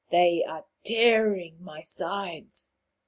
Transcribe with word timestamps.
They 0.09 0.43
are 0.43 0.65
tearing 0.83 1.57
my 1.61 1.81
sides." 1.81 2.71